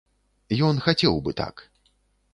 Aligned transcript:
Ён 0.69 0.81
хацеў 0.87 1.21
бы 1.27 1.37
так. 1.45 1.55